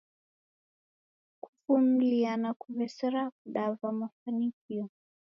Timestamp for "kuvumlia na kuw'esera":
1.41-3.23